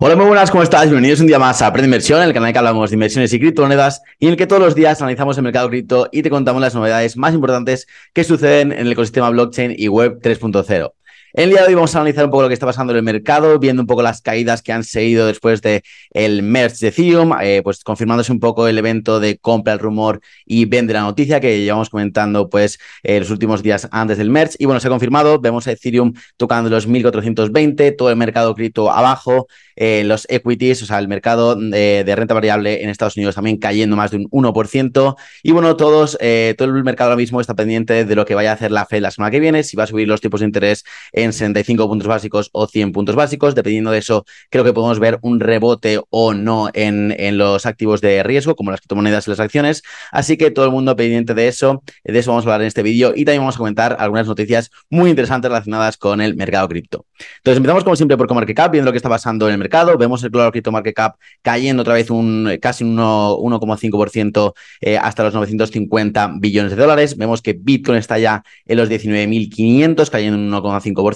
[0.00, 0.84] Hola, muy buenas, ¿cómo estás?
[0.84, 4.02] Bienvenidos un día más a Aprende Inversión, el canal que hablamos de inversiones y criptomonedas
[4.18, 6.74] y en el que todos los días analizamos el mercado cripto y te contamos las
[6.74, 10.92] novedades más importantes que suceden en el ecosistema blockchain y web 3.0.
[11.34, 13.02] El día de hoy vamos a analizar un poco lo que está pasando en el
[13.02, 17.32] mercado, viendo un poco las caídas que han seguido después de el merge de Ethereum,
[17.40, 21.40] eh, pues confirmándose un poco el evento de compra el rumor y vende la noticia
[21.40, 24.56] que llevamos comentando pues eh, los últimos días antes del merge.
[24.58, 29.46] Y bueno, se ha confirmado, vemos Ethereum tocando los 1420, todo el mercado cripto abajo,
[29.76, 33.96] eh, los equities, o sea, el mercado de, renta variable en Estados Unidos también cayendo
[33.96, 35.16] más de un 1%.
[35.42, 36.18] Y bueno, todos,
[36.58, 39.00] todo el mercado ahora mismo está pendiente de lo que vaya a hacer la Fed
[39.00, 40.84] la semana que viene, si va a subir los tipos de interés
[41.22, 43.54] en 65 puntos básicos o 100 puntos básicos.
[43.54, 48.00] Dependiendo de eso, creo que podemos ver un rebote o no en, en los activos
[48.00, 49.82] de riesgo, como las criptomonedas y las acciones.
[50.10, 51.82] Así que todo el mundo pendiente de eso.
[52.04, 54.70] De eso vamos a hablar en este vídeo y también vamos a comentar algunas noticias
[54.90, 57.06] muy interesantes relacionadas con el mercado cripto.
[57.38, 59.96] Entonces, empezamos como siempre por Comarket Cap, viendo lo que está pasando en el mercado.
[59.96, 65.22] Vemos el Global Crypto Market Cap cayendo otra vez un casi un 1,5% eh, hasta
[65.24, 67.16] los 950 billones de dólares.
[67.16, 71.11] Vemos que Bitcoin está ya en los 19.500, cayendo un 1,5%.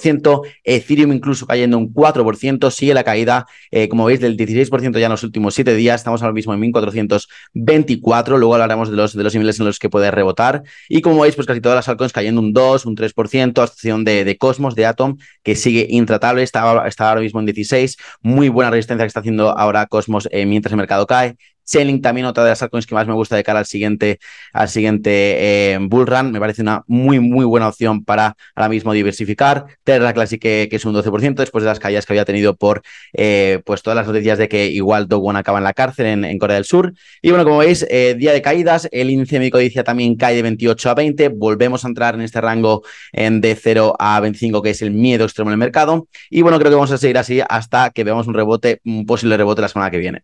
[0.63, 5.11] Ethereum incluso cayendo un 4%, sigue la caída, eh, como veis, del 16% ya en
[5.11, 9.33] los últimos 7 días, estamos ahora mismo en 1424, luego hablaremos de los, de los
[9.33, 12.41] niveles en los que puede rebotar, y como veis, pues casi todas las altcoins cayendo
[12.41, 16.87] un 2, un 3%, a excepción de, de, Cosmos, de Atom, que sigue intratable, está,
[16.87, 20.71] está ahora mismo en 16, muy buena resistencia que está haciendo ahora Cosmos eh, mientras
[20.71, 21.35] el mercado cae,
[21.67, 24.19] Selling también otra de las altcoins que más me gusta de cara al siguiente,
[24.53, 26.31] al siguiente eh, bull run.
[26.31, 29.65] Me parece una muy, muy buena opción para ahora mismo diversificar.
[29.83, 33.61] Terra Classic que, es un 12% después de las caídas que había tenido por eh,
[33.65, 36.65] pues todas las noticias de que igual Dogwon acaba en la cárcel en, Corea del
[36.65, 36.93] Sur.
[37.21, 38.87] Y bueno, como veis, eh, día de caídas.
[38.91, 41.29] El índice de codicia también cae de 28 a 20.
[41.29, 45.49] Volvemos a entrar en este rango de 0 a 25, que es el miedo extremo
[45.49, 46.07] en el mercado.
[46.29, 49.35] Y bueno, creo que vamos a seguir así hasta que veamos un rebote, un posible
[49.35, 50.23] rebote la semana que viene.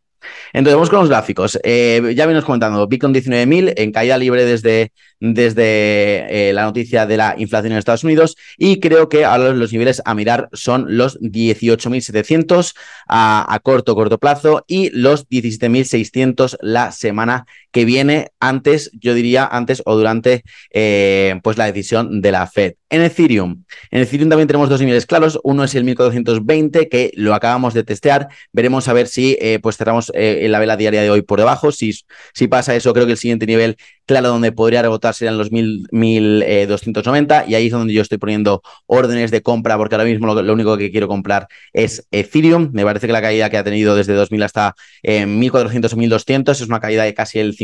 [0.54, 1.60] Entonces, vamos con los gráficos.
[1.64, 7.18] Eh, ya venimos comentando, Bitcoin 19.000 en caída libre desde, desde eh, la noticia de
[7.18, 11.20] la inflación en Estados Unidos y creo que ahora los niveles a mirar son los
[11.20, 12.74] 18.700
[13.08, 19.46] a, a corto, corto plazo y los 17.600 la semana que viene antes, yo diría
[19.46, 22.76] antes o durante eh, pues la decisión de la Fed.
[22.90, 25.40] En Ethereum, en Ethereum también tenemos dos niveles claros.
[25.44, 28.28] Uno es el 1420 que lo acabamos de testear.
[28.52, 31.72] Veremos a ver si eh, pues cerramos eh, la vela diaria de hoy por debajo.
[31.72, 31.92] Si,
[32.36, 37.46] si pasa eso, creo que el siguiente nivel claro donde podría rebotar serían los 1290
[37.48, 40.78] y ahí es donde yo estoy poniendo órdenes de compra porque ahora mismo lo, único
[40.78, 42.70] que quiero comprar es Ethereum.
[42.74, 46.68] Me parece que la caída que ha tenido desde 2000 hasta 1400 o 1200 es
[46.68, 47.63] una caída de casi el 50%,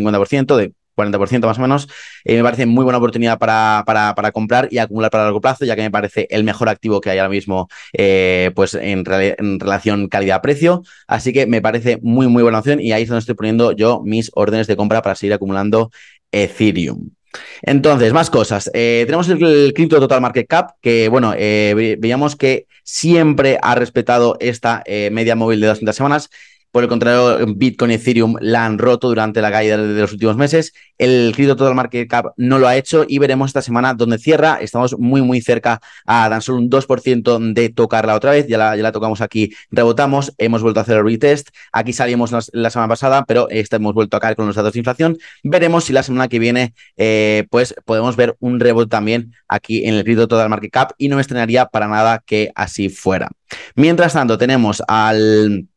[0.58, 1.88] de 40% más o menos,
[2.26, 5.76] eh, me parece muy buena oportunidad para, para, comprar y acumular para largo plazo, ya
[5.76, 10.08] que me parece el mejor activo que hay ahora mismo eh, pues en, en relación
[10.08, 10.84] calidad-precio.
[11.08, 14.02] Así que me parece muy, muy buena opción y ahí es donde estoy poniendo yo
[14.04, 15.92] mis órdenes de compra para seguir acumulando
[16.32, 17.10] Ethereum.
[17.62, 18.72] Entonces, más cosas.
[18.74, 23.76] Eh, tenemos el, el, Crypto Total Market Cap, que bueno, eh, veíamos que siempre ha
[23.76, 26.30] respetado esta media móvil de 200 semanas
[26.72, 30.38] por el contrario, Bitcoin y Ethereum la han roto durante la caída de los últimos
[30.38, 30.74] meses.
[30.98, 34.60] El Crypto Total Market Cap no lo ha hecho y veremos esta semana dónde cierra.
[34.62, 38.48] Estamos muy, muy cerca a tan solo un 2% de tocarla otra vez.
[38.48, 41.50] Ya la, ya la tocamos aquí, rebotamos, hemos vuelto a hacer el retest.
[41.72, 44.80] Aquí salimos la, semana pasada, pero esta hemos vuelto a caer con los datos de
[44.80, 45.18] inflación.
[45.44, 49.96] Veremos si la semana que viene, eh, pues podemos ver un rebote también aquí en
[49.96, 53.30] el Crypto Total Market Cap y no me extrañaría para nada que así fuera.
[53.76, 55.68] Mientras tanto, tenemos al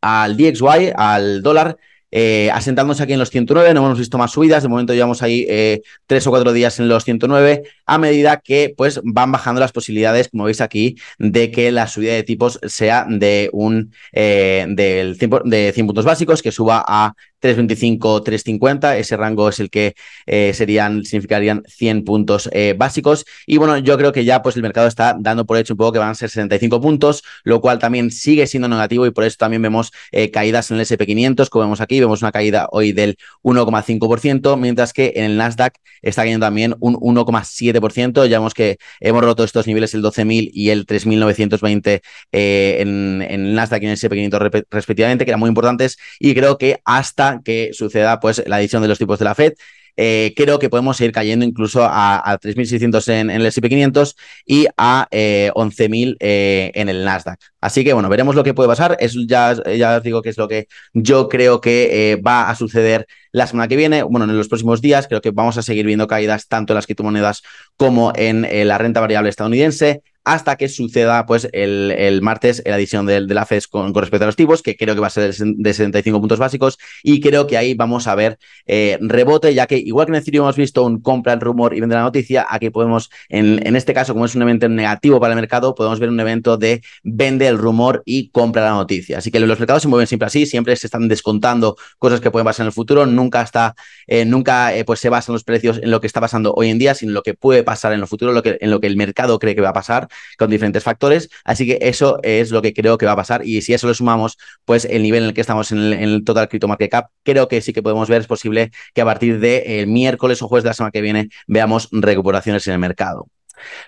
[0.00, 1.76] al DXY, al dólar,
[2.10, 5.44] eh, asentándose aquí en los 109, no hemos visto más subidas, de momento llevamos ahí
[5.48, 9.72] eh, tres o cuatro días en los 109, a medida que pues van bajando las
[9.72, 15.18] posibilidades, como veis aquí, de que la subida de tipos sea de un eh, del
[15.18, 19.94] de 100 puntos básicos, que suba a 325, 350, ese rango es el que
[20.26, 23.24] eh, serían, significarían 100 puntos eh, básicos.
[23.46, 25.92] Y bueno, yo creo que ya pues el mercado está dando por hecho un poco
[25.92, 29.36] que van a ser 65 puntos, lo cual también sigue siendo negativo y por eso
[29.38, 33.16] también vemos eh, caídas en el SP500, como vemos aquí, vemos una caída hoy del
[33.42, 38.26] 1,5%, mientras que en el Nasdaq está cayendo también un 1,7%.
[38.26, 42.00] Ya vemos que hemos roto estos niveles, el 12.000 y el 3.920
[42.32, 46.58] en, en el Nasdaq y en el SP500 respectivamente, que eran muy importantes y creo
[46.58, 49.54] que hasta que suceda pues la edición de los tipos de la Fed.
[50.00, 54.16] Eh, creo que podemos ir cayendo incluso a, a 3.600 en, en, el S&P 500
[54.46, 57.40] y a eh, 11.000 eh, en el Nasdaq.
[57.60, 58.96] Así que bueno, veremos lo que puede pasar.
[59.00, 62.54] Es, ya, ya os digo que es lo que yo creo que eh, va a
[62.54, 64.04] suceder la semana que viene.
[64.04, 66.86] Bueno, en los próximos días creo que vamos a seguir viendo caídas tanto en las
[66.86, 67.42] criptomonedas
[67.76, 70.02] como en la renta variable estadounidense.
[70.28, 74.36] Hasta que suceda pues el, martes la edición de, la FES con, respecto a los
[74.36, 77.72] tipos, que creo que va a ser de 75 puntos básicos y creo que ahí
[77.72, 81.32] vamos a ver eh, rebote, ya que igual que en Ethereum hemos visto un compra
[81.32, 84.42] el rumor y vende la noticia, aquí podemos, en, en, este caso, como es un
[84.42, 88.64] evento negativo para el mercado, podemos ver un evento de vende el rumor y compra
[88.64, 89.18] la noticia.
[89.18, 92.44] Así que los mercados se mueven siempre así, siempre se están descontando cosas que pueden
[92.44, 93.74] pasar en el futuro, nunca está,
[94.06, 96.78] eh, nunca eh, pues se basan los precios en lo que está pasando hoy en
[96.78, 98.88] día, sino en lo que puede pasar en el futuro, lo que, en lo que
[98.88, 101.28] el mercado cree que va a pasar con diferentes factores.
[101.44, 103.46] Así que eso es lo que creo que va a pasar.
[103.46, 106.48] Y si eso lo sumamos, pues el nivel en el que estamos en el, total
[106.48, 109.86] crypto market cap, creo que sí que podemos ver, es posible que a partir del
[109.86, 113.28] miércoles o jueves de la semana que viene veamos recuperaciones en el mercado.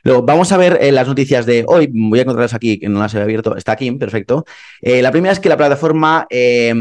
[0.03, 1.89] Luego, vamos a ver eh, las noticias de hoy.
[1.93, 3.57] Voy a encontrarlas aquí, que no las he abierto.
[3.57, 4.45] Está aquí, perfecto.
[4.81, 6.73] Eh, la primera es que la plataforma eh,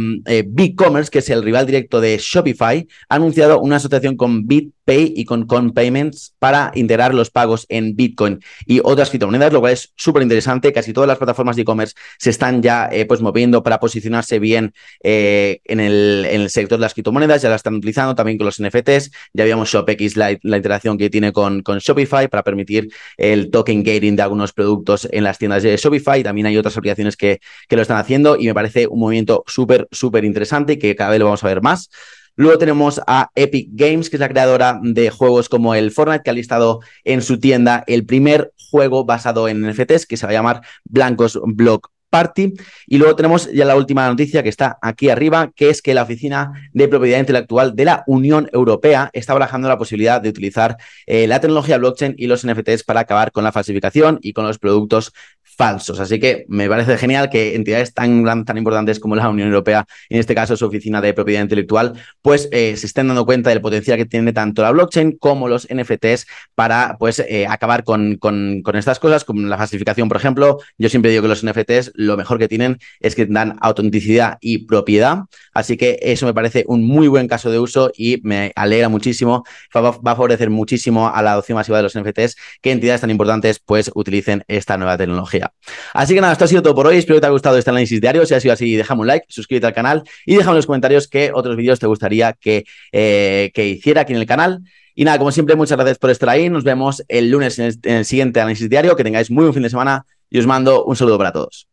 [0.47, 5.13] BigCommerce, que es el rival directo de Shopify, ha anunciado una asociación con Bit Pay
[5.15, 9.73] y con Con Payments para integrar los pagos en Bitcoin y otras criptomonedas, lo cual
[9.73, 10.73] es súper interesante.
[10.73, 14.73] Casi todas las plataformas de e-commerce se están ya eh, pues moviendo para posicionarse bien
[15.03, 18.45] eh, en, el, en, el, sector de las criptomonedas, ya la están utilizando también con
[18.45, 19.11] los NFTs.
[19.31, 23.83] Ya habíamos ShopX, la, la integración que tiene con, con Shopify para permitir el token
[23.83, 26.23] gating de algunos productos en las tiendas de Shopify.
[26.23, 29.87] También hay otras aplicaciones que, que lo están haciendo y me parece un movimiento súper,
[29.91, 31.91] súper interesante y que cada vez lo vamos a ver más.
[32.39, 36.29] Luego tenemos a Epic Games, que es la creadora de juegos como el Fortnite, que
[36.29, 40.35] ha listado en su tienda el primer juego basado en NFTs, que se va a
[40.35, 42.53] llamar Blancos Block Party.
[42.87, 46.03] Y luego tenemos ya la última noticia que está aquí arriba, que es que la
[46.03, 50.77] Oficina de Propiedad Intelectual de la Unión Europea está barajando la posibilidad de utilizar
[51.07, 54.59] eh, la tecnología blockchain y los NFTs para acabar con la falsificación y con los
[54.59, 55.11] productos
[55.59, 55.99] falsos.
[55.99, 60.17] Así que me parece genial que entidades tan, tan importantes como la Unión Europea, en
[60.17, 63.97] este caso su oficina de propiedad intelectual, pues eh, se estén dando cuenta del potencial
[63.97, 68.99] que tiene tanto la blockchain como los NFTs para pues eh, acabar con, con, estas
[68.99, 70.59] cosas, como la falsificación, por ejemplo.
[70.77, 74.59] Yo siempre digo que los NFTs lo mejor que tienen es que dan autenticidad y
[74.59, 75.25] propiedad.
[75.53, 79.43] Así que eso me parece un muy buen caso de uso y me alegra muchísimo.
[79.75, 83.59] Va, a favorecer muchísimo a la adopción masiva de los NFTs que entidades tan importantes
[83.59, 85.48] pues utilicen esta nueva tecnología.
[85.93, 86.97] Así que nada, esto ha sido todo por hoy.
[86.97, 88.25] Espero que te haya gustado este análisis diario.
[88.25, 91.07] Si ha sido así, déjame un like, suscríbete al canal y déjame en los comentarios
[91.07, 94.59] qué otros vídeos te gustaría que, eh, que hiciera aquí en el canal.
[94.95, 96.49] Y nada, como siempre, muchas gracias por estar ahí.
[96.49, 98.95] Nos vemos el lunes en el, en el siguiente análisis diario.
[98.95, 101.67] Que tengáis muy buen fin de semana y os mando un saludo para todos.